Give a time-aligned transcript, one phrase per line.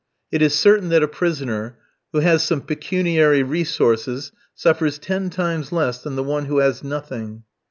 [0.31, 1.77] It is certain that a prisoner
[2.11, 7.43] who has some pecuniary resources suffers ten times less than the one who has nothing.